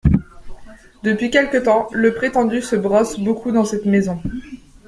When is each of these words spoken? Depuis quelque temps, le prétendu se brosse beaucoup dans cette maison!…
Depuis 1.03 1.29
quelque 1.29 1.57
temps, 1.57 1.87
le 1.91 2.15
prétendu 2.15 2.63
se 2.63 2.75
brosse 2.75 3.19
beaucoup 3.19 3.51
dans 3.51 3.65
cette 3.65 3.85
maison!… 3.85 4.19